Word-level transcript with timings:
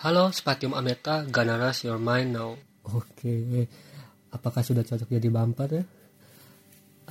Halo 0.00 0.32
Spatium 0.32 0.72
Ameta, 0.72 1.28
Ganaras 1.28 1.84
Your 1.84 2.00
Mind 2.00 2.32
Now. 2.32 2.56
Oke, 2.88 3.68
apakah 4.32 4.64
sudah 4.64 4.80
cocok 4.80 5.12
jadi 5.12 5.28
bumper 5.28 5.68
ya? 5.68 5.84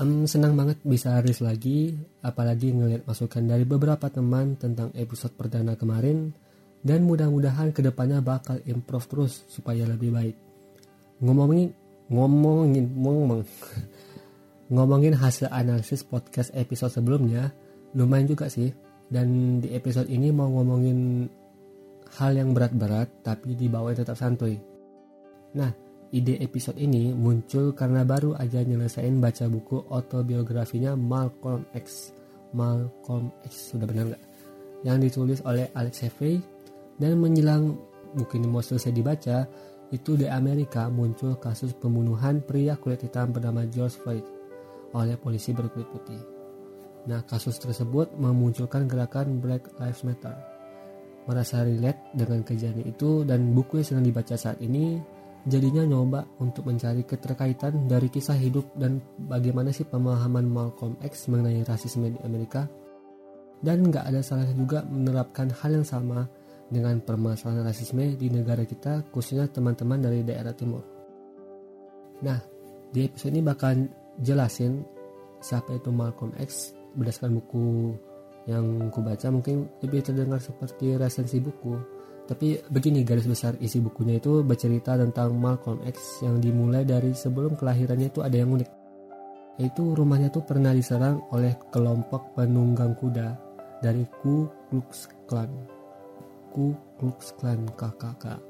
Um, 0.01 0.25
senang 0.25 0.57
banget 0.57 0.81
bisa 0.81 1.13
rilis 1.21 1.37
lagi, 1.37 1.93
apalagi 2.25 2.73
ngeliat 2.73 3.05
masukan 3.05 3.45
dari 3.45 3.61
beberapa 3.61 4.09
teman 4.09 4.57
tentang 4.57 4.89
episode 4.97 5.37
perdana 5.37 5.77
kemarin, 5.77 6.33
dan 6.81 7.05
mudah-mudahan 7.05 7.69
ke 7.77 7.85
depannya 7.85 8.25
bakal 8.25 8.57
improve 8.65 9.05
terus 9.05 9.45
supaya 9.53 9.85
lebih 9.85 10.09
baik. 10.09 10.35
Ngomongin, 11.21 11.69
ngomongin, 12.09 12.89
ngomong, 12.89 13.45
ngomongin 14.73 15.13
hasil 15.13 15.45
analisis 15.53 16.01
podcast 16.01 16.49
episode 16.57 16.89
sebelumnya, 16.89 17.53
lumayan 17.93 18.33
juga 18.33 18.49
sih. 18.49 18.73
Dan 19.05 19.61
di 19.61 19.77
episode 19.77 20.09
ini 20.09 20.33
mau 20.33 20.49
ngomongin 20.49 21.29
hal 22.17 22.33
yang 22.33 22.55
berat-berat 22.57 23.21
tapi 23.21 23.53
dibawa 23.53 23.93
tetap 23.93 24.17
santuy. 24.17 24.57
Nah, 25.53 25.69
ide 26.09 26.41
episode 26.41 26.77
ini 26.81 27.13
muncul 27.13 27.77
karena 27.77 28.01
baru 28.01 28.33
aja 28.33 28.65
nyelesain 28.65 29.21
baca 29.21 29.45
buku 29.45 29.85
autobiografinya 29.93 30.97
Malcolm 30.97 31.69
X. 31.77 32.15
Malcolm 32.57 33.29
X 33.45 33.75
sudah 33.75 33.85
benar 33.85 34.13
nggak? 34.13 34.23
Yang 34.81 34.97
ditulis 35.05 35.39
oleh 35.45 35.69
Alex 35.77 36.01
Haley 36.07 36.41
dan 36.97 37.21
menjelang 37.21 37.77
buku 38.17 38.41
ini 38.41 38.47
mau 38.49 38.63
selesai 38.63 38.89
dibaca, 38.89 39.45
itu 39.89 40.17
di 40.17 40.25
Amerika 40.29 40.89
muncul 40.89 41.37
kasus 41.37 41.73
pembunuhan 41.77 42.41
pria 42.45 42.77
kulit 42.77 43.05
hitam 43.05 43.33
bernama 43.33 43.65
George 43.69 43.97
Floyd 44.01 44.25
oleh 44.93 45.17
polisi 45.17 45.53
berkulit 45.53 45.89
putih. 45.89 46.21
Nah, 47.09 47.25
kasus 47.25 47.57
tersebut 47.57 48.13
memunculkan 48.17 48.85
gerakan 48.85 49.41
Black 49.41 49.69
Lives 49.81 50.05
Matter 50.05 50.58
merasa 51.29 51.61
relate 51.61 52.09
dengan 52.17 52.41
kejadian 52.41 52.89
itu 52.89 53.21
dan 53.21 53.53
buku 53.53 53.77
yang 53.77 53.85
sedang 53.85 54.05
dibaca 54.09 54.33
saat 54.33 54.57
ini 54.65 54.97
jadinya 55.45 55.85
nyoba 55.85 56.25
untuk 56.41 56.65
mencari 56.65 57.05
keterkaitan 57.05 57.85
dari 57.85 58.09
kisah 58.09 58.35
hidup 58.35 58.73
dan 58.73 58.97
bagaimana 59.29 59.69
sih 59.69 59.85
pemahaman 59.85 60.49
Malcolm 60.49 60.97
X 61.05 61.29
mengenai 61.29 61.61
rasisme 61.63 62.09
di 62.09 62.19
Amerika. 62.25 62.65
Dan 63.61 63.91
nggak 63.91 64.09
ada 64.09 64.23
salahnya 64.23 64.55
juga 64.55 64.81
menerapkan 64.87 65.51
hal 65.51 65.79
yang 65.79 65.85
sama 65.85 66.25
dengan 66.71 66.97
permasalahan 67.03 67.67
rasisme 67.67 68.15
di 68.15 68.31
negara 68.31 68.63
kita 68.63 69.05
khususnya 69.13 69.45
teman-teman 69.51 69.99
dari 69.99 70.25
daerah 70.25 70.55
timur. 70.55 70.81
Nah 72.25 72.39
di 72.89 73.05
episode 73.05 73.35
ini 73.37 73.43
bakal 73.45 73.85
jelasin 74.17 74.81
siapa 75.43 75.75
itu 75.75 75.91
Malcolm 75.91 76.33
X 76.39 76.73
berdasarkan 76.95 77.37
buku 77.37 77.93
yang 78.49 78.89
ku 78.89 79.05
baca 79.05 79.29
mungkin 79.29 79.69
lebih 79.85 80.01
terdengar 80.01 80.41
seperti 80.41 80.97
resensi 80.97 81.37
buku. 81.37 81.77
Tapi 82.25 82.61
begini 82.69 83.05
garis 83.05 83.25
besar 83.25 83.57
isi 83.61 83.81
bukunya 83.81 84.17
itu 84.17 84.41
bercerita 84.41 84.97
tentang 84.97 85.37
Malcolm 85.37 85.81
X 85.85 86.25
yang 86.25 86.41
dimulai 86.41 86.85
dari 86.85 87.13
sebelum 87.13 87.57
kelahirannya 87.57 88.09
itu 88.09 88.21
ada 88.25 88.37
yang 88.37 88.53
unik. 88.53 88.69
Yaitu 89.61 89.83
rumahnya 89.93 90.33
tuh 90.33 90.45
pernah 90.45 90.73
diserang 90.73 91.25
oleh 91.33 91.57
kelompok 91.69 92.33
penunggang 92.37 92.93
kuda 92.97 93.37
dari 93.81 94.05
Ku 94.21 94.49
Klux 94.69 95.09
Klan. 95.29 95.49
Ku 96.53 96.73
Klux 96.97 97.33
Klan 97.37 97.65
KKK 97.77 98.49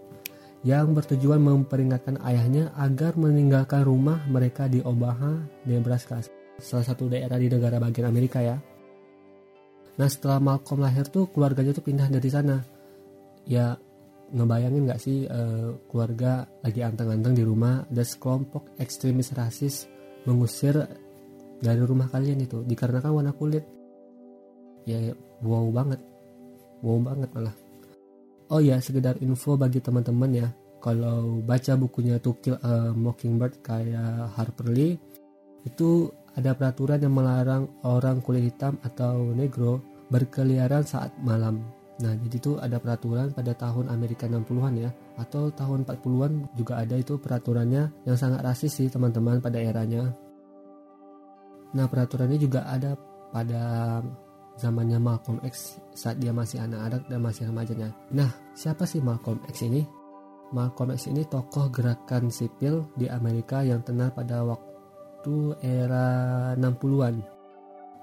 yang 0.68 0.92
bertujuan 0.92 1.40
memperingatkan 1.40 2.20
ayahnya 2.20 2.76
agar 2.76 3.16
meninggalkan 3.16 3.88
rumah 3.88 4.20
mereka 4.28 4.68
di 4.68 4.84
Omaha, 4.84 5.40
Nebraska, 5.64 6.20
salah 6.60 6.84
satu 6.84 7.08
daerah 7.08 7.40
di 7.40 7.48
negara 7.48 7.80
bagian 7.80 8.12
Amerika 8.12 8.44
ya. 8.44 8.60
Nah 10.00 10.08
setelah 10.08 10.40
Malcolm 10.40 10.80
lahir 10.80 11.06
tuh 11.12 11.28
keluarganya 11.28 11.76
tuh 11.76 11.84
pindah 11.84 12.08
dari 12.08 12.30
sana. 12.32 12.64
Ya 13.44 13.76
ngebayangin 14.32 14.88
gak 14.88 15.02
sih 15.02 15.26
uh, 15.28 15.76
keluarga 15.90 16.48
lagi 16.64 16.86
anteng-anteng 16.86 17.34
di 17.36 17.44
rumah 17.44 17.84
ada 17.90 18.06
sekelompok 18.06 18.78
ekstremis 18.78 19.34
rasis 19.34 19.90
mengusir 20.24 20.78
dari 21.60 21.82
rumah 21.84 22.08
kalian 22.08 22.40
itu 22.40 22.64
dikarenakan 22.64 23.12
warna 23.12 23.34
kulit. 23.36 23.66
Ya 24.88 25.12
wow 25.44 25.68
banget, 25.74 26.00
wow 26.80 26.98
banget 27.04 27.30
malah. 27.36 27.56
Oh 28.50 28.64
ya 28.64 28.80
sekedar 28.80 29.20
info 29.22 29.60
bagi 29.60 29.78
teman-teman 29.78 30.32
ya, 30.34 30.48
kalau 30.82 31.44
baca 31.44 31.78
bukunya 31.78 32.18
To 32.18 32.34
a 32.64 32.96
Mockingbird 32.96 33.62
kayak 33.62 34.34
Harper 34.34 34.74
Lee 34.74 34.98
itu 35.68 36.10
ada 36.34 36.56
peraturan 36.56 37.04
yang 37.04 37.14
melarang 37.14 37.68
orang 37.84 38.24
kulit 38.24 38.48
hitam 38.48 38.80
atau 38.82 39.36
negro 39.36 39.84
berkeliaran 40.10 40.84
saat 40.84 41.14
malam. 41.22 41.62
Nah, 42.00 42.16
jadi 42.16 42.36
itu 42.40 42.56
ada 42.56 42.80
peraturan 42.80 43.36
pada 43.36 43.52
tahun 43.52 43.92
Amerika 43.92 44.24
60-an 44.26 44.74
ya, 44.80 44.90
atau 45.20 45.52
tahun 45.52 45.84
40-an 45.84 46.56
juga 46.56 46.80
ada 46.80 46.96
itu 46.96 47.20
peraturannya 47.20 48.08
yang 48.08 48.18
sangat 48.18 48.40
rasis 48.40 48.72
sih 48.72 48.88
teman-teman 48.88 49.44
pada 49.44 49.60
eranya. 49.60 50.08
Nah, 51.76 51.86
peraturannya 51.92 52.40
juga 52.40 52.66
ada 52.66 52.96
pada 53.30 53.62
zamannya 54.56 55.00
Malcolm 55.00 55.44
X 55.44 55.80
saat 55.92 56.18
dia 56.20 56.32
masih 56.32 56.64
anak-anak 56.64 57.04
dan 57.08 57.20
masih 57.20 57.44
remajanya. 57.52 57.90
Nah, 58.16 58.32
siapa 58.56 58.88
sih 58.88 59.04
Malcolm 59.04 59.44
X 59.52 59.68
ini? 59.68 59.84
Malcolm 60.56 60.96
X 60.96 61.12
ini 61.12 61.28
tokoh 61.28 61.70
gerakan 61.70 62.32
sipil 62.34 62.90
di 62.98 63.06
Amerika 63.12 63.62
yang 63.62 63.86
tenar 63.86 64.16
pada 64.16 64.42
waktu 64.42 65.54
era 65.62 66.08
60-an 66.58 67.39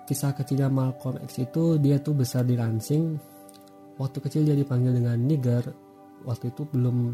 kisah 0.06 0.32
kecilnya 0.32 0.70
Malcolm 0.70 1.18
X 1.26 1.42
itu 1.42 1.76
dia 1.82 1.98
tuh 1.98 2.14
besar 2.14 2.46
di 2.46 2.54
Lansing. 2.54 3.18
Waktu 3.98 4.18
kecil 4.22 4.46
dia 4.46 4.54
dipanggil 4.54 4.94
dengan 4.94 5.18
nigger. 5.18 5.66
Waktu 6.22 6.54
itu 6.54 6.62
belum 6.70 7.12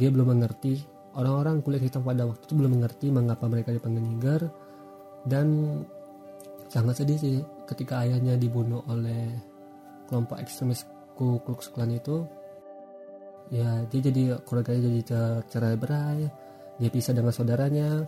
dia 0.00 0.08
belum 0.08 0.32
mengerti. 0.32 0.80
Orang-orang 1.12 1.60
kulit 1.60 1.84
hitam 1.84 2.00
pada 2.00 2.24
waktu 2.24 2.40
itu 2.48 2.54
belum 2.56 2.80
mengerti 2.80 3.12
mengapa 3.12 3.44
mereka 3.44 3.76
dipanggil 3.76 4.00
nigger. 4.00 4.42
Dan 5.28 5.78
sangat 6.72 7.04
sedih 7.04 7.18
sih 7.20 7.36
ketika 7.68 8.00
ayahnya 8.02 8.40
dibunuh 8.40 8.80
oleh 8.88 9.28
kelompok 10.08 10.40
ekstremis 10.40 10.88
Ku 11.12 11.44
Klux 11.44 11.68
Klan 11.68 11.92
itu. 11.92 12.24
Ya 13.52 13.84
dia 13.92 14.00
jadi 14.00 14.40
keluarganya 14.48 14.80
jadi 14.88 15.00
cerai 15.44 15.76
berai. 15.76 16.24
Dia 16.80 16.88
pisah 16.88 17.12
dengan 17.12 17.36
saudaranya. 17.36 18.00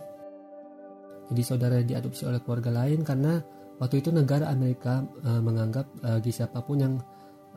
Jadi 1.29 1.41
saudara 1.41 1.81
diadopsi 1.81 2.25
oleh 2.25 2.41
keluarga 2.41 2.69
lain 2.73 3.01
karena 3.05 3.41
waktu 3.79 3.99
itu 3.99 4.09
negara 4.11 4.47
Amerika 4.51 5.03
uh, 5.23 5.41
menganggap 5.43 5.85
uh, 6.03 6.19
siapa 6.23 6.63
pun 6.63 6.77
yang 6.79 6.93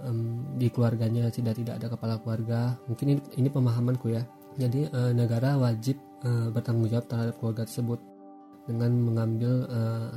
um, 0.03 0.45
di 0.59 0.71
keluarganya 0.71 1.31
tidak 1.31 1.59
tidak 1.59 1.75
ada 1.83 1.87
kepala 1.95 2.15
keluarga 2.23 2.75
mungkin 2.87 3.19
ini, 3.19 3.21
ini 3.39 3.49
pemahamanku 3.51 4.11
ya. 4.12 4.23
Jadi 4.59 4.91
uh, 4.91 5.15
negara 5.15 5.55
wajib 5.55 5.99
uh, 6.27 6.51
bertanggung 6.51 6.91
jawab 6.91 7.06
terhadap 7.06 7.34
keluarga 7.39 7.62
tersebut 7.62 8.01
dengan 8.67 8.91
mengambil 9.01 9.65
uh, 9.71 10.11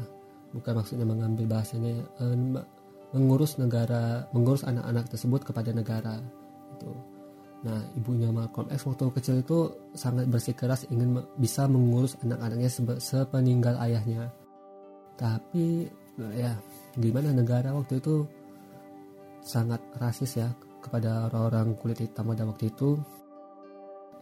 bukan 0.52 0.74
maksudnya 0.84 1.08
mengambil 1.08 1.46
bahasanya 1.48 2.04
uh, 2.20 2.36
mengurus 3.16 3.60
negara 3.60 4.28
mengurus 4.36 4.64
anak-anak 4.68 5.08
tersebut 5.12 5.42
kepada 5.44 5.72
negara 5.72 6.20
itu 6.76 6.92
nah 7.62 7.78
ibunya 7.94 8.34
Malcolm 8.34 8.74
X 8.74 8.90
waktu 8.90 9.14
kecil 9.14 9.36
itu 9.46 9.70
sangat 9.94 10.26
bersikeras 10.26 10.90
ingin 10.90 11.22
bisa 11.38 11.70
mengurus 11.70 12.18
anak-anaknya 12.26 12.70
sepeninggal 12.98 13.78
ayahnya 13.86 14.34
tapi 15.22 15.86
ya 16.34 16.58
gimana 16.98 17.30
negara 17.30 17.70
waktu 17.78 18.02
itu 18.02 18.26
sangat 19.46 19.78
rasis 20.02 20.42
ya 20.42 20.50
kepada 20.82 21.30
orang-orang 21.30 21.78
kulit 21.78 22.02
hitam 22.02 22.34
pada 22.34 22.50
waktu 22.50 22.74
itu. 22.74 22.98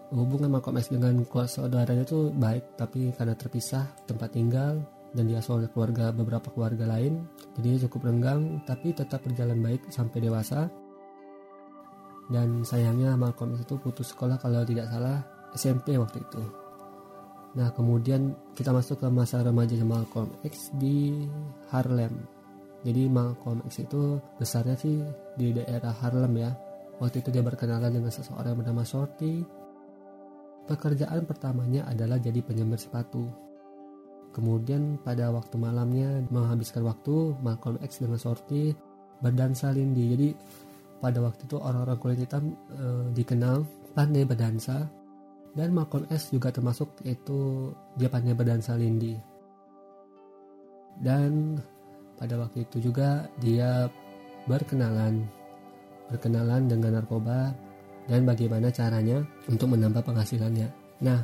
Hubungan 0.10 0.50
Malcolm 0.50 0.82
X 0.82 0.90
dengan 0.90 1.22
saudaranya 1.46 2.02
itu 2.02 2.34
baik 2.34 2.76
tapi 2.76 3.14
karena 3.14 3.38
terpisah 3.38 3.86
tempat 4.10 4.34
tinggal 4.34 4.82
dan 5.14 5.30
dia 5.30 5.38
oleh 5.38 5.70
keluarga 5.70 6.10
beberapa 6.10 6.50
keluarga 6.50 6.90
lain 6.90 7.30
jadi 7.58 7.86
cukup 7.86 8.10
renggang 8.10 8.58
tapi 8.66 8.90
tetap 8.90 9.22
berjalan 9.24 9.62
baik 9.64 9.88
sampai 9.88 10.20
dewasa. 10.20 10.68
Dan 12.30 12.66
sayangnya 12.66 13.16
Malcolm 13.16 13.56
X 13.56 13.70
itu 13.70 13.78
putus 13.80 14.12
sekolah 14.12 14.42
kalau 14.42 14.66
tidak 14.66 14.90
salah 14.90 15.22
SMP 15.54 15.96
waktu 15.98 16.26
itu 16.26 16.59
Nah 17.58 17.74
kemudian 17.74 18.38
kita 18.54 18.70
masuk 18.70 19.02
ke 19.02 19.08
masa 19.10 19.42
remaja 19.42 19.74
Malcolm 19.82 20.30
X 20.46 20.70
di 20.78 21.26
Harlem. 21.74 22.14
Jadi 22.86 23.10
Malcolm 23.10 23.66
X 23.66 23.84
itu 23.84 24.22
besarnya 24.38 24.78
sih 24.78 25.02
di 25.34 25.52
daerah 25.56 25.92
Harlem 25.92 26.34
ya. 26.38 26.52
Waktu 27.00 27.24
itu 27.24 27.30
dia 27.32 27.42
berkenalan 27.42 27.96
dengan 27.96 28.12
seseorang 28.12 28.54
yang 28.54 28.60
bernama 28.62 28.84
Shorty. 28.86 29.42
Pekerjaan 30.68 31.26
pertamanya 31.26 31.90
adalah 31.90 32.22
jadi 32.22 32.44
penyemir 32.46 32.78
sepatu. 32.78 33.26
Kemudian 34.30 35.02
pada 35.02 35.34
waktu 35.34 35.58
malamnya 35.58 36.22
menghabiskan 36.30 36.86
waktu 36.86 37.34
Malcolm 37.42 37.82
X 37.82 38.06
dengan 38.06 38.22
Shorty 38.22 38.78
berdansa 39.26 39.74
lindi. 39.74 40.06
Jadi 40.14 40.30
pada 41.02 41.18
waktu 41.24 41.48
itu 41.50 41.58
orang-orang 41.58 41.98
kulit 41.98 42.20
hitam 42.22 42.54
e, 42.70 43.10
dikenal 43.16 43.66
pandai 43.98 44.28
berdansa 44.28 44.86
dan 45.58 45.74
Malcolm 45.74 46.06
X 46.10 46.34
juga 46.34 46.54
termasuk 46.54 47.02
itu 47.06 47.72
dia 47.98 48.10
berdansa 48.12 48.78
lindi 48.78 49.18
dan 51.00 51.58
pada 52.20 52.36
waktu 52.36 52.68
itu 52.68 52.92
juga 52.92 53.26
dia 53.40 53.88
berkenalan 54.46 55.24
berkenalan 56.10 56.66
dengan 56.66 57.00
narkoba 57.00 57.54
dan 58.10 58.26
bagaimana 58.26 58.74
caranya 58.74 59.22
untuk 59.46 59.78
menambah 59.78 60.02
penghasilannya. 60.02 60.68
Nah, 61.06 61.22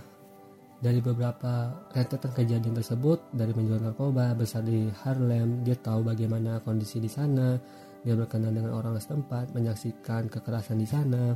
dari 0.77 1.01
beberapa 1.01 1.73
rentetan 1.89 2.31
kejadian 2.37 2.77
tersebut, 2.77 3.33
dari 3.33 3.51
menjual 3.57 3.81
narkoba, 3.81 4.37
besar 4.37 4.61
di 4.61 4.85
Harlem, 5.01 5.65
dia 5.65 5.73
tahu 5.81 6.05
bagaimana 6.05 6.61
kondisi 6.61 7.01
di 7.01 7.09
sana, 7.09 7.57
dia 8.05 8.13
berkenalan 8.13 8.61
dengan 8.61 8.73
orang 8.77 9.01
setempat, 9.01 9.57
menyaksikan 9.57 10.29
kekerasan 10.29 10.77
di 10.77 10.85
sana, 10.85 11.33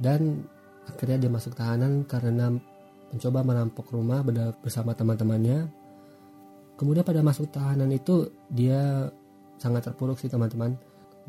dan 0.00 0.40
akhirnya 0.88 1.26
dia 1.26 1.30
masuk 1.30 1.54
tahanan 1.54 2.06
karena 2.06 2.50
mencoba 3.12 3.44
merampok 3.44 3.92
rumah 3.92 4.24
bersama 4.62 4.96
teman-temannya. 4.96 5.68
Kemudian 6.80 7.04
pada 7.04 7.20
masuk 7.20 7.52
tahanan 7.52 7.92
itu 7.92 8.32
dia 8.48 9.12
sangat 9.60 9.86
terpuruk 9.86 10.18
sih 10.18 10.26
teman-teman 10.26 10.74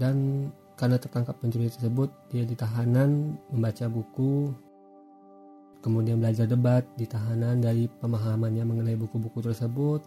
dan 0.01 0.50
karena 0.73 0.97
tertangkap 0.97 1.38
pencuri 1.38 1.69
tersebut 1.69 2.09
dia 2.33 2.41
ditahanan 2.50 3.38
membaca 3.53 3.85
buku 3.85 4.50
kemudian 5.85 6.17
belajar 6.17 6.50
debat 6.50 6.81
di 6.97 7.05
tahanan 7.05 7.61
dari 7.61 7.85
pemahamannya 7.85 8.65
mengenai 8.65 8.97
buku-buku 8.97 9.44
tersebut 9.44 10.01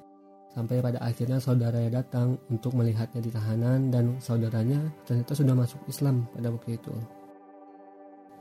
sampai 0.51 0.81
pada 0.81 0.99
akhirnya 1.05 1.39
saudaranya 1.39 2.03
datang 2.03 2.41
untuk 2.49 2.73
melihatnya 2.75 3.21
di 3.21 3.31
tahanan 3.31 3.93
dan 3.93 4.17
saudaranya 4.19 4.81
ternyata 5.05 5.37
sudah 5.37 5.53
masuk 5.53 5.79
Islam 5.87 6.25
pada 6.33 6.49
waktu 6.49 6.81
itu. 6.81 6.97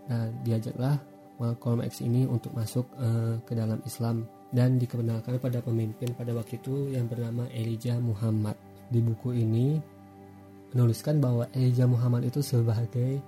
Nah, 0.05 0.29
diajaklah 0.45 0.95
Malcolm 1.41 1.83
X 1.83 2.05
ini 2.05 2.23
untuk 2.29 2.53
masuk 2.55 2.85
uh, 2.95 3.41
ke 3.43 3.57
dalam 3.57 3.81
Islam 3.83 4.23
dan 4.53 4.79
dikenalkan 4.79 5.41
pada 5.41 5.59
pemimpin 5.59 6.15
pada 6.15 6.31
waktu 6.31 6.61
itu 6.61 6.93
yang 6.93 7.09
bernama 7.09 7.49
Elijah 7.51 7.97
Muhammad. 7.99 8.55
Di 8.87 9.01
buku 9.01 9.33
ini 9.33 9.81
menuliskan 10.71 11.17
bahwa 11.17 11.49
Elijah 11.51 11.89
Muhammad 11.89 12.29
itu 12.29 12.39
sebagai 12.39 13.19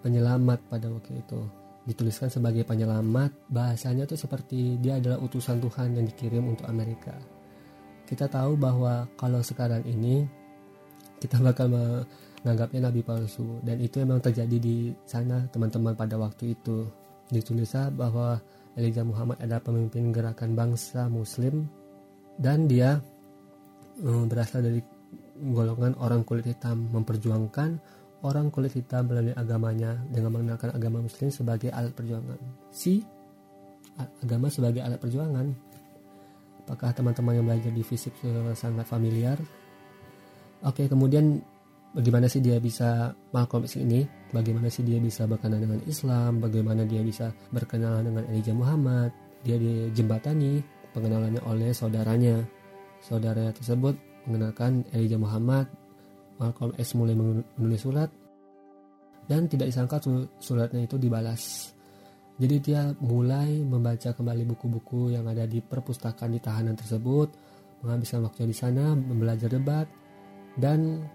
penyelamat 0.00 0.58
pada 0.66 0.90
waktu 0.90 1.20
itu 1.20 1.40
dituliskan 1.82 2.30
sebagai 2.30 2.62
penyelamat 2.62 3.34
bahasanya 3.50 4.06
tuh 4.06 4.14
seperti 4.14 4.78
dia 4.78 5.02
adalah 5.02 5.18
utusan 5.18 5.58
Tuhan 5.58 5.98
yang 5.98 6.06
dikirim 6.06 6.46
untuk 6.46 6.70
Amerika 6.70 7.14
kita 8.12 8.28
tahu 8.28 8.60
bahwa 8.60 9.08
kalau 9.16 9.40
sekarang 9.40 9.82
ini 9.88 10.28
kita 11.16 11.40
bakal 11.40 11.72
menganggapnya 12.42 12.90
nabi 12.90 13.00
palsu 13.06 13.62
dan 13.62 13.78
itu 13.78 14.02
memang 14.02 14.18
terjadi 14.18 14.56
di 14.58 14.90
sana 15.06 15.46
teman-teman 15.50 15.94
pada 15.94 16.18
waktu 16.18 16.58
itu 16.58 16.86
ditulisnya 17.30 17.88
bahwa 17.94 18.42
Elijah 18.74 19.04
Muhammad 19.04 19.38
adalah 19.38 19.62
pemimpin 19.62 20.10
gerakan 20.10 20.56
bangsa 20.58 21.06
muslim 21.06 21.68
dan 22.40 22.66
dia 22.66 22.98
um, 24.00 24.26
berasal 24.26 24.64
dari 24.64 24.80
golongan 25.38 25.94
orang 26.00 26.24
kulit 26.24 26.48
hitam 26.48 26.88
memperjuangkan 26.90 27.78
orang 28.22 28.48
kulit 28.54 28.72
hitam 28.72 29.10
melalui 29.10 29.34
agamanya 29.34 29.98
dengan 30.08 30.38
mengenalkan 30.38 30.70
agama 30.70 31.02
muslim 31.02 31.28
sebagai 31.28 31.74
alat 31.74 31.90
perjuangan. 31.92 32.38
Si 32.70 33.02
agama 34.22 34.48
sebagai 34.48 34.80
alat 34.80 34.98
perjuangan. 35.02 35.46
Apakah 36.62 36.94
teman-teman 36.94 37.42
yang 37.42 37.46
belajar 37.46 37.74
di 37.74 37.82
fisik 37.82 38.14
sangat 38.54 38.86
familiar? 38.86 39.34
Oke, 40.62 40.86
kemudian 40.86 41.42
bagaimana 41.96 42.26
sih 42.28 42.40
dia 42.40 42.58
bisa 42.58 43.12
Malcolm 43.32 43.64
X 43.64 43.80
ini? 43.80 44.04
Bagaimana 44.32 44.68
sih 44.72 44.84
dia 44.84 44.98
bisa 45.00 45.28
berkenalan 45.28 45.64
dengan 45.68 45.80
Islam? 45.84 46.40
Bagaimana 46.40 46.82
dia 46.88 47.00
bisa 47.04 47.32
berkenalan 47.52 48.08
dengan 48.08 48.24
Elijah 48.32 48.56
Muhammad? 48.56 49.10
Dia 49.44 49.56
dijembatani 49.60 50.62
pengenalannya 50.92 51.42
oleh 51.44 51.70
saudaranya. 51.72 52.40
Saudaranya 53.02 53.50
tersebut 53.52 53.98
mengenalkan 54.26 54.86
Elijah 54.94 55.18
Muhammad 55.18 55.66
Malcolm 56.42 56.74
X 56.74 56.98
mulai 56.98 57.14
menulis 57.14 57.82
surat 57.82 58.10
dan 59.30 59.46
tidak 59.46 59.70
disangka 59.70 60.02
suratnya 60.42 60.82
itu 60.82 60.98
dibalas. 60.98 61.70
Jadi 62.40 62.56
dia 62.58 62.90
mulai 62.98 63.62
membaca 63.62 64.10
kembali 64.10 64.42
buku-buku 64.50 65.14
yang 65.14 65.28
ada 65.30 65.46
di 65.46 65.62
perpustakaan 65.62 66.34
di 66.34 66.40
tahanan 66.42 66.74
tersebut, 66.74 67.30
menghabiskan 67.86 68.26
waktu 68.26 68.50
di 68.50 68.56
sana, 68.56 68.98
belajar 68.98 69.46
debat, 69.52 69.86
dan 70.58 71.06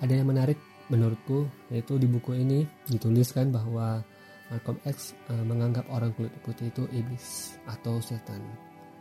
ada 0.00 0.12
yang 0.12 0.28
menarik 0.28 0.58
menurutku 0.92 1.50
yaitu 1.72 1.98
di 1.98 2.06
buku 2.06 2.36
ini 2.36 2.62
dituliskan 2.86 3.50
bahwa 3.50 4.04
Malcolm 4.46 4.78
X 4.86 5.18
uh, 5.26 5.42
menganggap 5.42 5.86
orang 5.90 6.14
kulit 6.14 6.30
putih 6.46 6.70
itu 6.70 6.86
iblis 6.94 7.58
atau 7.66 7.98
setan. 7.98 8.38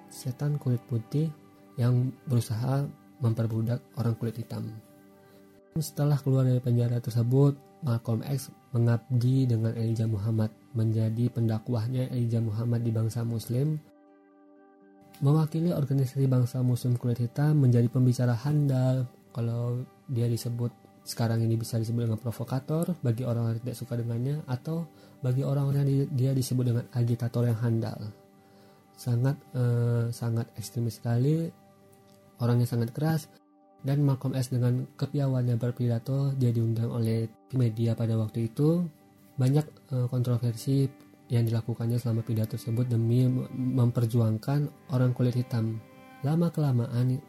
Setan 0.09 0.57
kulit 0.57 0.81
putih 0.89 1.29
yang 1.77 2.09
berusaha 2.25 2.87
memperbudak 3.21 3.77
orang 4.01 4.17
kulit 4.17 4.41
hitam. 4.41 4.73
Setelah 5.77 6.17
keluar 6.23 6.47
dari 6.47 6.63
penjara 6.63 6.97
tersebut, 7.03 7.59
Malcolm 7.85 8.25
X 8.25 8.49
mengabdi 8.73 9.45
dengan 9.45 9.75
Elijah 9.77 10.09
Muhammad 10.09 10.49
menjadi 10.73 11.29
pendakwahnya 11.29 12.09
Elijah 12.09 12.41
Muhammad 12.41 12.81
di 12.81 12.91
bangsa 12.91 13.21
muslim 13.21 13.77
mewakili 15.23 15.71
organisasi 15.71 16.27
bangsa 16.27 16.59
muslim 16.59 16.99
kulit 16.99 17.23
hitam 17.23 17.55
menjadi 17.63 17.87
pembicara 17.87 18.35
handal 18.35 19.07
kalau 19.31 19.83
dia 20.11 20.27
disebut 20.27 20.71
sekarang 21.05 21.45
ini 21.45 21.55
bisa 21.55 21.77
disebut 21.77 22.09
dengan 22.09 22.19
provokator 22.19 22.97
bagi 23.05 23.23
orang 23.23 23.53
yang 23.53 23.59
tidak 23.61 23.77
suka 23.77 23.93
dengannya 23.95 24.41
atau 24.49 24.89
bagi 25.21 25.45
orang-orang 25.45 25.85
yang 25.85 26.09
dia 26.11 26.31
disebut 26.33 26.65
dengan 26.65 26.85
agitator 26.97 27.45
yang 27.45 27.59
handal. 27.61 27.99
Sangat 28.97 29.37
eh, 29.53 30.09
sangat 30.09 30.49
ekstremis 30.57 30.97
sekali 30.97 31.45
orangnya 32.39 32.67
sangat 32.67 32.91
keras 32.91 33.31
dan 33.85 34.01
Malcolm 34.01 34.33
X 34.33 34.49
dengan 34.49 34.89
kepiawannya 34.97 35.61
berpidato 35.61 36.33
dia 36.35 36.49
diundang 36.49 36.89
oleh 36.89 37.29
media 37.53 37.93
pada 37.93 38.17
waktu 38.17 38.49
itu. 38.49 38.81
Banyak 39.35 39.91
uh, 39.91 40.07
kontroversi 40.07 40.87
yang 41.27 41.43
dilakukannya 41.43 41.99
selama 41.99 42.23
pidato 42.23 42.55
tersebut 42.55 42.87
demi 42.87 43.27
memperjuangkan 43.53 44.89
orang 44.95 45.11
kulit 45.11 45.37
hitam. 45.37 45.77
Lama 46.23 46.49
kelamaan 46.49 47.19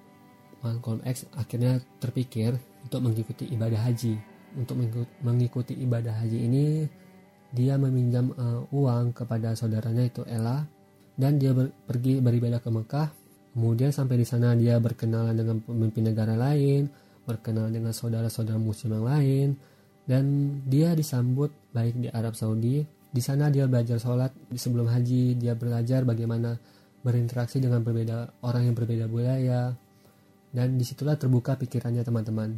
Malcolm 0.64 1.02
X 1.04 1.28
akhirnya 1.36 1.80
terpikir 2.00 2.56
untuk 2.84 3.04
mengikuti 3.04 3.48
ibadah 3.50 3.80
haji. 3.82 4.14
Untuk 4.56 4.80
mengikuti 5.20 5.76
ibadah 5.76 6.16
haji 6.16 6.38
ini 6.48 6.64
dia 7.52 7.76
meminjam 7.76 8.32
uh, 8.36 8.64
uang 8.72 9.12
kepada 9.12 9.52
saudaranya 9.52 10.08
itu 10.08 10.24
Ella 10.24 10.64
dan 11.16 11.40
dia 11.40 11.52
ber 11.56 11.72
pergi 11.72 12.20
beribadah 12.20 12.60
ke 12.60 12.70
Mekah. 12.72 13.08
Kemudian 13.56 13.88
sampai 13.88 14.20
di 14.20 14.26
sana 14.28 14.52
dia 14.52 14.76
berkenalan 14.76 15.32
dengan 15.32 15.56
pemimpin 15.64 16.04
negara 16.12 16.36
lain, 16.36 16.92
berkenalan 17.24 17.72
dengan 17.72 17.92
saudara-saudara 17.96 18.60
muslim 18.60 19.00
yang 19.00 19.06
lain, 19.08 19.48
dan 20.04 20.24
dia 20.68 20.92
disambut 20.92 21.48
baik 21.72 21.96
di 21.96 22.08
Arab 22.12 22.36
Saudi. 22.36 22.84
Di 22.84 23.22
sana 23.24 23.48
dia 23.48 23.64
belajar 23.64 23.96
sholat 23.96 24.28
sebelum 24.52 24.92
haji, 24.92 25.40
dia 25.40 25.56
belajar 25.56 26.04
bagaimana 26.04 26.60
berinteraksi 27.00 27.56
dengan 27.56 27.80
berbeda 27.80 28.44
orang 28.44 28.68
yang 28.68 28.76
berbeda 28.76 29.08
budaya, 29.08 29.72
dan 30.56 30.80
di 30.80 30.84
situlah 30.88 31.20
terbuka 31.20 31.60
pikirannya 31.60 32.00
teman-teman. 32.00 32.56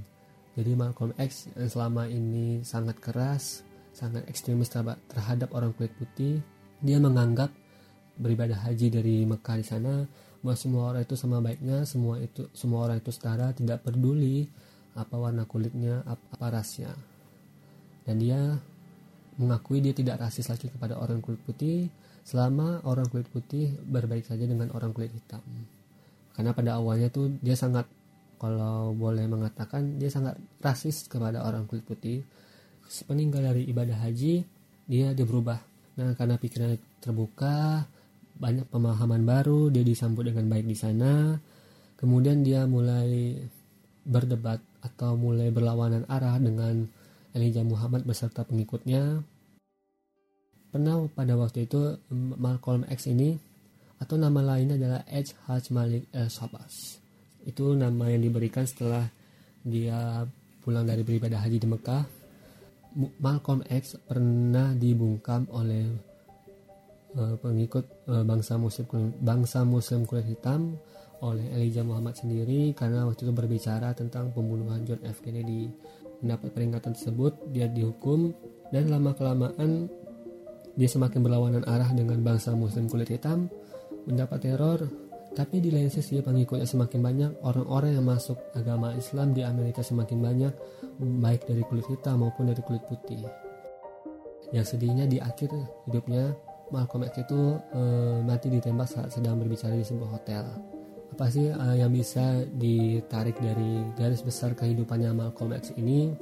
Jadi 0.55 0.71
Malcolm 0.79 1.11
X 1.19 1.51
yang 1.59 1.67
selama 1.67 2.07
ini 2.07 2.63
sangat 2.63 3.03
keras, 3.03 3.67
sangat 3.91 4.23
ekstremis 4.31 4.71
terhadap 5.11 5.51
orang 5.51 5.75
kulit 5.75 5.91
putih, 5.99 6.39
dia 6.79 7.03
menganggap 7.03 7.51
beribadah 8.19 8.71
haji 8.71 8.87
dari 8.95 9.27
Mekah 9.27 9.59
di 9.59 9.67
sana 9.67 10.07
bahwa 10.43 10.55
semua 10.55 10.83
orang 10.95 11.03
itu 11.03 11.15
sama 11.19 11.43
baiknya 11.43 11.83
semua 11.83 12.19
itu 12.23 12.47
semua 12.55 12.87
orang 12.87 13.03
itu 13.03 13.11
setara 13.11 13.51
tidak 13.55 13.83
peduli 13.83 14.47
apa 14.95 15.15
warna 15.19 15.47
kulitnya 15.47 16.03
apa, 16.07 16.23
apa 16.35 16.47
rasnya 16.59 16.95
dan 18.07 18.23
dia 18.23 18.39
mengakui 19.39 19.79
dia 19.79 19.95
tidak 19.95 20.19
rasis 20.19 20.51
lagi 20.51 20.71
kepada 20.71 20.99
orang 20.99 21.23
kulit 21.23 21.39
putih 21.47 21.91
selama 22.27 22.83
orang 22.87 23.07
kulit 23.07 23.31
putih 23.31 23.75
berbaik 23.87 24.27
saja 24.27 24.47
dengan 24.47 24.71
orang 24.75 24.91
kulit 24.91 25.15
hitam 25.15 25.43
karena 26.39 26.55
pada 26.55 26.79
awalnya 26.79 27.11
tuh 27.11 27.35
dia 27.43 27.59
sangat 27.59 27.91
kalau 28.39 28.95
boleh 28.95 29.27
mengatakan 29.27 29.99
dia 29.99 30.07
sangat 30.07 30.39
rasis 30.63 31.11
kepada 31.11 31.43
orang 31.43 31.67
kulit 31.67 31.83
putih 31.83 32.23
sepeninggal 32.87 33.43
dari 33.43 33.67
ibadah 33.67 33.99
haji 34.07 34.47
dia 34.87 35.11
dia 35.11 35.27
berubah 35.27 35.59
nah 35.99 36.15
karena 36.15 36.39
pikirannya 36.39 36.79
terbuka 37.03 37.83
banyak 38.39 38.71
pemahaman 38.71 39.27
baru, 39.27 39.69
dia 39.69 39.83
disambut 39.83 40.31
dengan 40.31 40.47
baik 40.47 40.67
di 40.71 40.79
sana. 40.79 41.35
Kemudian 41.99 42.47
dia 42.47 42.65
mulai 42.71 43.35
berdebat 44.07 44.63
atau 44.79 45.19
mulai 45.19 45.51
berlawanan 45.51 46.07
arah 46.07 46.39
dengan 46.39 46.87
Elijah 47.35 47.67
Muhammad 47.67 48.07
beserta 48.07 48.47
pengikutnya. 48.47 49.27
Pernah 50.71 51.11
pada 51.11 51.35
waktu 51.35 51.67
itu 51.67 51.99
Malcolm 52.15 52.87
X 52.87 53.11
ini 53.11 53.35
atau 53.99 54.15
nama 54.15 54.41
lainnya 54.55 54.79
adalah 54.79 55.03
H. 55.11 55.35
Haj 55.47 55.75
Malik 55.75 56.07
El 56.15 56.31
Sabas. 56.31 57.03
Itu 57.43 57.75
nama 57.75 58.07
yang 58.11 58.23
diberikan 58.23 58.63
setelah 58.67 59.07
dia 59.63 60.23
pulang 60.63 60.87
dari 60.87 61.03
beribadah 61.03 61.43
haji 61.43 61.59
di 61.59 61.69
Mekah. 61.69 62.05
Malcolm 63.21 63.63
X 63.69 64.01
pernah 64.07 64.73
dibungkam 64.75 65.47
oleh 65.53 65.87
uh, 67.15 67.37
pengikut 67.39 67.85
uh, 68.11 68.25
bangsa 68.25 68.57
muslim 68.57 69.13
bangsa 69.23 69.63
muslim 69.63 70.09
kulit 70.09 70.27
hitam 70.27 70.77
oleh 71.19 71.47
Elijah 71.55 71.83
Muhammad 71.83 72.15
sendiri 72.15 72.73
karena 72.75 73.07
waktu 73.07 73.27
itu 73.27 73.35
berbicara 73.35 73.91
tentang 73.93 74.31
pembunuhan 74.31 74.87
John 74.87 75.03
F 75.03 75.21
Kennedy 75.21 75.67
mendapat 76.23 76.55
peringatan 76.55 76.95
tersebut 76.95 77.51
dia 77.51 77.67
dihukum 77.67 78.35
dan 78.71 78.91
lama 78.91 79.15
kelamaan 79.15 79.91
dia 80.79 80.87
semakin 80.87 81.21
berlawanan 81.23 81.67
arah 81.67 81.91
dengan 81.91 82.23
bangsa 82.23 82.55
muslim 82.55 82.87
kulit 82.87 83.11
hitam 83.11 83.51
mendapat 84.09 84.49
teror 84.49 84.89
tapi 85.39 85.63
di 85.63 85.71
lain 85.71 85.87
sisi 85.87 86.19
pengikutnya 86.19 86.67
semakin 86.67 87.01
banyak 87.05 87.31
orang-orang 87.47 87.95
yang 87.95 88.07
masuk 88.11 88.41
agama 88.59 88.91
Islam 88.99 89.37
di 89.37 89.47
Amerika 89.47 89.85
semakin 89.85 90.19
banyak 90.19 90.53
baik 90.99 91.47
dari 91.47 91.63
kulit 91.63 91.87
hitam 91.87 92.27
maupun 92.27 92.51
dari 92.51 92.59
kulit 92.67 92.83
putih. 92.91 93.23
Yang 94.51 94.75
sedihnya 94.75 95.07
di 95.07 95.23
akhir 95.23 95.53
hidupnya 95.87 96.35
Malcolm 96.75 97.07
X 97.07 97.23
itu 97.23 97.55
e, 97.71 97.83
mati 98.27 98.51
ditembak 98.51 98.89
saat 98.89 99.15
sedang 99.15 99.39
berbicara 99.39 99.77
di 99.77 99.87
sebuah 99.87 100.11
hotel. 100.17 100.45
Apa 101.09 101.31
sih 101.33 101.49
uh, 101.49 101.75
yang 101.75 101.89
bisa 101.89 102.45
ditarik 102.61 103.35
dari 103.41 103.81
garis 103.97 104.21
besar 104.21 104.53
kehidupannya 104.53 105.17
Malcolm 105.17 105.57
X 105.57 105.73
ini? 105.81 106.13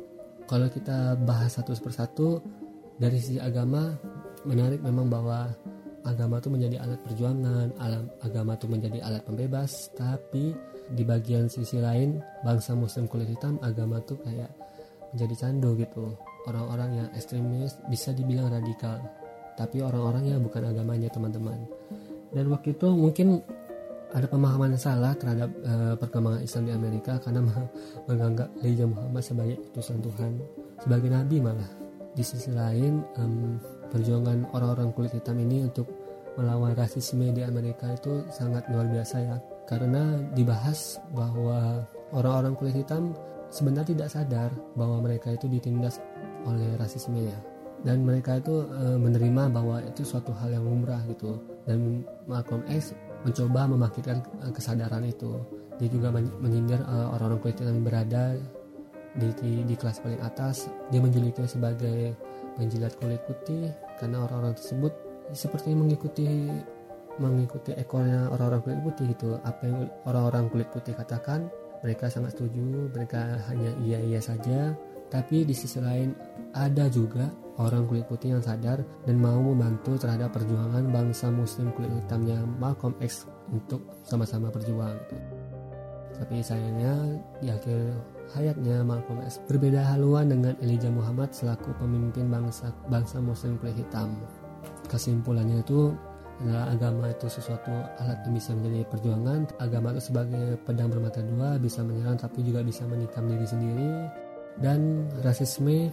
Kalau 0.46 0.70
kita 0.70 1.18
bahas 1.26 1.58
satu 1.58 1.74
persatu 1.74 2.38
dari 2.96 3.18
sisi 3.18 3.42
agama 3.42 3.98
menarik 4.46 4.78
memang 4.80 5.10
bahwa 5.10 5.50
agama 6.06 6.38
itu 6.38 6.48
menjadi 6.48 6.76
alat 6.80 7.00
perjuangan 7.02 7.68
alam 7.82 8.04
agama 8.22 8.54
itu 8.54 8.66
menjadi 8.70 8.98
alat 9.02 9.22
pembebas. 9.26 9.90
Tapi 9.98 10.54
di 10.94 11.02
bagian 11.02 11.50
sisi 11.50 11.82
lain 11.82 12.22
bangsa 12.46 12.78
muslim 12.78 13.10
kulit 13.10 13.26
hitam 13.26 13.58
agama 13.60 13.98
tuh 14.06 14.22
kayak 14.22 14.48
menjadi 15.10 15.34
candu 15.46 15.74
gitu. 15.76 16.14
Orang-orang 16.46 17.04
yang 17.04 17.08
ekstremis 17.18 17.74
bisa 17.90 18.14
dibilang 18.14 18.54
radikal 18.54 19.02
tapi 19.56 19.80
orang-orangnya 19.80 20.36
bukan 20.38 20.62
agamanya 20.68 21.08
teman-teman. 21.08 21.56
Dan 22.30 22.52
waktu 22.52 22.76
itu 22.76 22.92
mungkin 22.92 23.40
ada 24.12 24.28
pemahaman 24.28 24.76
yang 24.76 24.84
salah 24.84 25.16
terhadap 25.16 25.50
uh, 25.64 25.96
perkembangan 25.96 26.44
Islam 26.44 26.64
di 26.68 26.72
Amerika 26.76 27.12
karena 27.18 27.40
menganggap 28.08 28.48
Elijah 28.60 28.86
Muhammad 28.86 29.24
sebagai 29.24 29.56
utusan 29.72 29.98
Tuhan, 30.04 30.32
sebagai 30.84 31.08
nabi 31.10 31.40
malah. 31.40 31.70
Di 32.16 32.24
sisi 32.24 32.48
lain, 32.48 33.04
um, 33.20 33.60
perjuangan 33.90 34.48
orang-orang 34.52 34.90
kulit 34.92 35.12
hitam 35.14 35.38
ini 35.38 35.66
untuk 35.66 35.86
melawan 36.36 36.76
rasisme 36.76 37.32
di 37.32 37.42
Amerika 37.42 37.96
itu 37.96 38.24
sangat 38.28 38.68
luar 38.68 38.86
biasa 38.86 39.16
ya. 39.24 39.36
Karena 39.66 40.20
dibahas 40.36 41.00
bahwa 41.10 41.82
orang-orang 42.12 42.54
kulit 42.54 42.76
hitam 42.76 43.16
sebenarnya 43.50 43.96
tidak 43.96 44.08
sadar 44.12 44.50
bahwa 44.76 45.02
mereka 45.02 45.32
itu 45.34 45.48
ditindas 45.48 45.98
oleh 46.44 46.76
rasisme 46.78 47.18
ya. 47.18 47.38
Dan 47.82 48.02
mereka 48.02 48.40
itu 48.40 48.66
e, 48.66 48.98
menerima 48.98 49.52
bahwa 49.52 49.78
itu 49.84 50.02
suatu 50.02 50.32
hal 50.36 50.54
yang 50.54 50.64
lumrah 50.64 51.00
gitu. 51.08 51.38
Dan 51.66 52.02
Malcolm 52.26 52.62
X 52.70 52.94
mencoba 53.26 53.66
membangkitkan 53.66 54.22
uh, 54.46 54.52
kesadaran 54.54 55.02
itu. 55.02 55.34
Dia 55.82 55.88
juga 55.90 56.14
menyindir 56.14 56.78
uh, 56.86 57.10
orang-orang 57.18 57.42
kulit 57.42 57.58
hitam 57.58 57.74
yang 57.74 57.84
berada 57.84 58.24
di, 59.18 59.28
di, 59.42 59.50
di 59.66 59.74
kelas 59.74 59.98
paling 59.98 60.22
atas. 60.22 60.70
Dia 60.94 61.02
menjulukinya 61.02 61.50
sebagai 61.50 62.14
penjilat 62.56 62.92
kulit 62.98 63.20
putih 63.28 63.70
karena 64.00 64.24
orang-orang 64.24 64.56
tersebut 64.56 64.92
seperti 65.32 65.76
mengikuti 65.76 66.48
mengikuti 67.16 67.72
ekornya 67.76 68.28
orang-orang 68.28 68.60
kulit 68.64 68.80
putih 68.84 69.04
gitu 69.16 69.40
apa 69.40 69.62
yang 69.64 69.88
orang-orang 70.04 70.44
kulit 70.52 70.68
putih 70.72 70.92
katakan 70.92 71.48
mereka 71.80 72.08
sangat 72.12 72.36
setuju 72.36 72.92
mereka 72.92 73.40
hanya 73.48 73.72
iya 73.84 73.98
iya 74.00 74.20
saja 74.20 74.76
tapi 75.06 75.46
di 75.46 75.54
sisi 75.54 75.78
lain 75.78 76.10
ada 76.52 76.90
juga 76.90 77.30
orang 77.56 77.86
kulit 77.86 78.04
putih 78.10 78.36
yang 78.36 78.42
sadar 78.42 78.82
dan 79.06 79.16
mau 79.16 79.38
membantu 79.38 79.96
terhadap 79.96 80.34
perjuangan 80.34 80.82
bangsa 80.90 81.30
muslim 81.30 81.70
kulit 81.72 81.92
hitamnya 82.04 82.42
Malcolm 82.58 82.92
X 83.00 83.24
untuk 83.54 83.86
sama-sama 84.02 84.50
berjuang. 84.50 84.96
Tapi 86.16 86.40
sayangnya 86.40 87.20
di 87.38 87.48
akhir 87.52 87.92
hayatnya 88.34 88.82
Malcolm 88.82 89.22
X 89.22 89.38
berbeda 89.46 89.84
haluan 89.94 90.32
dengan 90.32 90.58
Elijah 90.58 90.90
Muhammad 90.90 91.30
selaku 91.30 91.70
pemimpin 91.78 92.26
bangsa 92.26 92.74
bangsa 92.90 93.22
muslim 93.22 93.60
kulit 93.62 93.78
hitam. 93.78 94.16
Kesimpulannya 94.90 95.62
itu 95.62 95.94
adalah 96.42 96.68
agama 96.68 97.08
itu 97.08 97.26
sesuatu 97.32 97.72
alat 98.02 98.20
yang 98.28 98.34
bisa 98.36 98.50
menjadi 98.52 98.84
perjuangan. 98.92 99.40
Agama 99.62 99.96
itu 99.96 100.02
sebagai 100.12 100.60
pedang 100.68 100.92
bermata 100.92 101.24
dua 101.24 101.56
bisa 101.56 101.80
menyerang 101.80 102.18
tapi 102.20 102.44
juga 102.44 102.60
bisa 102.60 102.84
menikam 102.84 103.24
diri 103.30 103.46
sendiri. 103.46 103.90
Dan 104.56 105.08
rasisme 105.20 105.92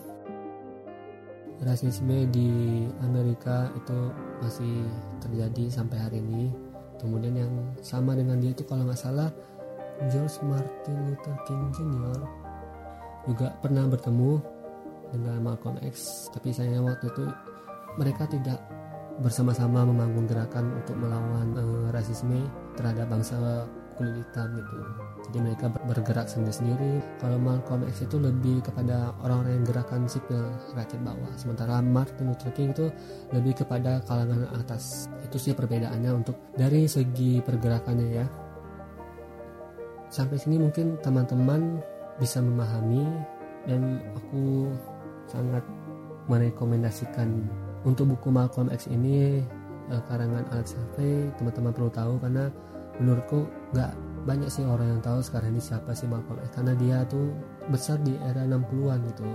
rasisme 1.63 2.27
di 2.31 2.83
Amerika 3.03 3.71
itu 3.71 4.11
masih 4.43 4.83
terjadi 5.23 5.71
sampai 5.71 5.97
hari 5.99 6.17
ini. 6.19 6.51
Kemudian 6.99 7.35
yang 7.35 7.53
sama 7.83 8.15
dengan 8.15 8.39
dia 8.39 8.55
itu 8.55 8.63
kalau 8.63 8.87
nggak 8.87 8.99
salah 8.99 9.27
George 10.11 10.37
Martin 10.43 10.97
Luther 11.07 11.37
King 11.47 11.63
Jr. 11.71 12.19
juga 13.29 13.47
pernah 13.63 13.87
bertemu 13.87 14.31
dengan 15.13 15.37
Malcolm 15.45 15.77
X 15.85 16.27
tapi 16.33 16.49
sayangnya 16.49 16.83
waktu 16.83 17.05
itu 17.11 17.25
mereka 18.01 18.25
tidak 18.25 18.59
bersama-sama 19.21 19.85
membangun 19.85 20.25
gerakan 20.25 20.73
untuk 20.73 20.97
melawan 20.97 21.53
uh, 21.53 21.87
rasisme 21.93 22.49
terhadap 22.73 23.05
bangsa 23.13 23.69
kulit 23.93 24.25
hitam 24.25 24.57
gitu. 24.57 24.77
Jadi 25.29 25.37
mereka 25.37 25.65
bergerak 25.69 26.25
sendiri-sendiri. 26.25 26.97
Kalau 27.21 27.37
Malcolm 27.37 27.85
X 27.85 28.09
itu 28.09 28.17
lebih 28.17 28.65
kepada 28.65 29.13
orang-orang 29.21 29.61
yang 29.61 29.65
gerakan 29.69 30.09
sipil 30.09 30.41
rakyat 30.73 31.01
bawah. 31.05 31.29
Sementara 31.37 31.77
Martin 31.85 32.33
Luther 32.33 32.49
King 32.57 32.73
itu 32.73 32.89
lebih 33.29 33.61
kepada 33.61 34.01
kalangan 34.09 34.49
atas. 34.57 35.05
Itu 35.21 35.37
sih 35.37 35.53
perbedaannya 35.53 36.09
untuk 36.09 36.37
dari 36.57 36.89
segi 36.89 37.37
pergerakannya 37.45 38.07
ya 38.09 38.25
sampai 40.13 40.37
sini 40.37 40.61
mungkin 40.61 40.93
teman-teman 41.01 41.81
bisa 42.21 42.37
memahami 42.37 43.01
dan 43.65 43.97
aku 44.13 44.69
sangat 45.25 45.65
merekomendasikan 46.29 47.49
untuk 47.81 48.13
buku 48.13 48.29
Malcolm 48.29 48.69
X 48.69 48.85
ini 48.93 49.41
eh, 49.89 50.01
karangan 50.05 50.45
Alex 50.53 50.77
Haley 50.77 51.33
teman-teman 51.41 51.73
perlu 51.73 51.89
tahu 51.89 52.21
karena 52.21 52.53
menurutku 53.01 53.49
nggak 53.73 53.91
banyak 54.29 54.47
sih 54.53 54.61
orang 54.63 54.87
yang 54.87 55.01
tahu 55.01 55.19
sekarang 55.25 55.57
ini 55.57 55.61
siapa 55.65 55.97
sih 55.97 56.05
Malcolm 56.05 56.37
X 56.45 56.53
karena 56.53 56.77
dia 56.77 57.01
tuh 57.09 57.33
besar 57.73 57.97
di 58.05 58.13
era 58.21 58.45
60-an 58.45 58.99
gitu. 59.09 59.25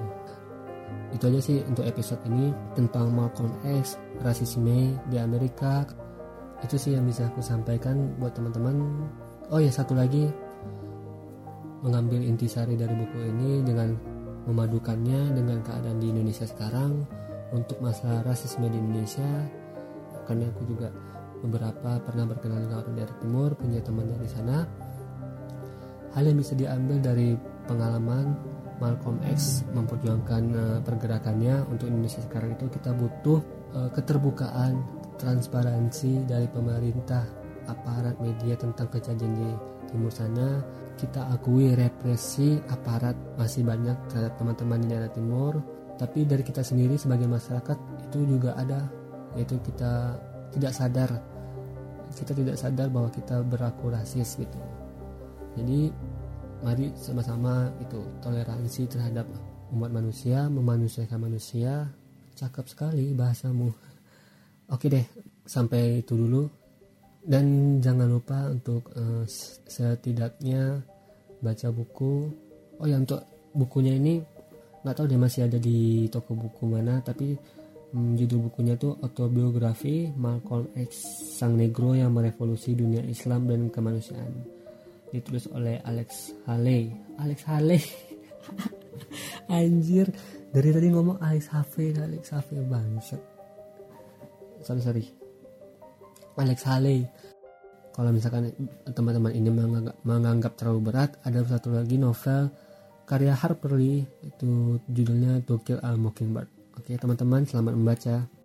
Itu 1.13 1.25
aja 1.29 1.41
sih 1.43 1.59
untuk 1.67 1.85
episode 1.85 2.23
ini 2.31 2.55
tentang 2.79 3.11
Malcolm 3.13 3.51
X 3.67 3.99
rasisme 4.23 4.95
di 5.11 5.17
Amerika. 5.19 5.85
Itu 6.63 6.79
sih 6.79 6.95
yang 6.95 7.05
bisa 7.05 7.27
aku 7.27 7.43
sampaikan 7.43 8.17
buat 8.17 8.33
teman-teman. 8.39 9.05
Oh 9.53 9.61
ya 9.61 9.73
satu 9.73 9.93
lagi 9.97 10.29
mengambil 11.83 12.21
intisari 12.23 12.75
dari 12.75 12.95
buku 12.95 13.19
ini 13.23 13.63
dengan 13.63 13.95
memadukannya 14.49 15.37
dengan 15.37 15.61
keadaan 15.61 16.01
di 16.01 16.09
Indonesia 16.11 16.49
sekarang 16.49 17.05
untuk 17.53 17.79
masalah 17.85 18.25
rasisme 18.25 18.67
di 18.67 18.79
Indonesia. 18.81 19.29
Karena 20.25 20.49
aku 20.49 20.63
juga 20.69 20.89
beberapa 21.45 22.03
pernah 22.03 22.25
berkenalan 22.27 22.67
dengan 22.67 22.81
orang 22.83 22.97
dari 22.97 23.15
timur 23.21 23.51
punya 23.55 23.81
teman 23.85 24.09
dari 24.11 24.29
sana. 24.29 24.59
Hal 26.17 26.25
yang 26.25 26.39
bisa 26.41 26.57
diambil 26.57 26.99
dari 26.99 27.37
pengalaman 27.69 28.33
Malcolm 28.79 29.19
X 29.27 29.67
memperjuangkan 29.75 30.43
uh, 30.55 30.79
pergerakannya 30.83 31.67
untuk 31.69 31.91
Indonesia 31.91 32.23
sekarang 32.25 32.55
itu 32.57 32.71
kita 32.71 32.95
butuh 32.95 33.39
uh, 33.75 33.91
keterbukaan 33.93 34.81
transparansi 35.19 36.25
dari 36.25 36.47
pemerintah 36.47 37.27
aparat 37.69 38.17
media 38.19 38.57
tentang 38.57 38.89
kejadian 38.89 39.33
di 39.37 39.51
timur 39.93 40.11
sana. 40.11 40.65
Kita 40.99 41.31
akui 41.31 41.77
represi 41.79 42.59
aparat 42.69 43.15
masih 43.39 43.63
banyak 43.63 43.95
terhadap 44.11 44.35
teman-teman 44.41 44.83
di 44.83 44.87
daerah 44.91 45.13
timur. 45.13 45.63
Tapi 45.99 46.27
dari 46.27 46.43
kita 46.43 46.63
sendiri 46.63 46.99
sebagai 46.99 47.31
masyarakat 47.31 47.79
itu 48.11 48.19
juga 48.27 48.55
ada 48.59 48.83
yaitu 49.37 49.61
kita 49.63 50.19
tidak 50.55 50.73
sadar. 50.75 51.11
Kita 52.09 52.33
tidak 52.33 52.57
sadar 52.57 52.89
bahwa 52.89 53.13
kita 53.13 53.45
berlaku 53.45 53.93
rasis 53.93 54.41
gitu. 54.41 54.61
Jadi 55.59 55.93
mari 56.65 56.91
sama-sama 56.99 57.71
itu 57.79 58.03
toleransi 58.19 58.91
terhadap 58.91 59.27
umat 59.75 59.91
manusia 59.93 60.49
memanusiakan 60.49 61.31
manusia. 61.31 61.87
Cakep 62.39 62.67
sekali 62.71 63.13
bahasamu. 63.15 63.69
Oke 64.71 64.87
deh 64.87 65.07
sampai 65.49 66.05
itu 66.05 66.15
dulu 66.15 66.47
dan 67.29 67.77
jangan 67.85 68.09
lupa 68.09 68.49
untuk 68.49 68.89
uh, 68.97 69.29
setidaknya 69.69 70.81
baca 71.45 71.69
buku. 71.69 72.33
Oh 72.81 72.89
ya 72.89 72.97
untuk 72.97 73.21
bukunya 73.53 74.01
ini 74.01 74.25
nggak 74.81 74.97
tahu 74.97 75.07
deh 75.13 75.21
masih 75.21 75.45
ada 75.45 75.61
di 75.61 76.09
toko 76.09 76.33
buku 76.33 76.65
mana 76.65 77.05
tapi 77.05 77.37
hmm, 77.93 78.17
judul 78.17 78.49
bukunya 78.49 78.81
tuh 78.81 78.97
autobiografi 79.05 80.09
Malcolm 80.17 80.73
X 80.73 81.05
sang 81.37 81.59
negro 81.59 81.93
yang 81.93 82.17
merevolusi 82.17 82.73
dunia 82.73 83.05
Islam 83.05 83.45
dan 83.45 83.69
kemanusiaan. 83.69 84.33
Ditulis 85.13 85.53
oleh 85.53 85.85
Alex 85.85 86.33
Haley 86.49 86.97
Alex 87.21 87.39
Haley 87.45 87.83
anjir. 89.53 90.09
Dari 90.49 90.73
tadi 90.73 90.89
ngomong 90.89 91.21
Alex 91.21 91.53
Haley 91.53 91.93
Alex 91.93 92.33
Haley 92.33 92.65
bangsat. 92.65 93.21
Sorry 94.65 94.81
sorry 94.81 95.18
Alex 96.39 96.65
Haley 96.65 97.05
kalau 97.99 98.15
misalkan 98.15 98.55
teman-teman 98.95 99.35
ini 99.35 99.51
menganggap, 99.51 99.99
menganggap 100.07 100.53
terlalu 100.55 100.81
berat 100.87 101.19
ada 101.27 101.43
satu 101.43 101.75
lagi 101.75 101.99
novel 101.99 102.47
karya 103.11 103.35
Harper 103.35 103.75
Lee 103.75 104.07
itu 104.23 104.79
judulnya 104.87 105.43
To 105.49 105.59
Kill 105.67 105.83
a 105.83 105.99
Mockingbird. 105.99 106.47
Oke 106.79 106.95
teman-teman 106.95 107.43
selamat 107.43 107.75
membaca. 107.75 108.38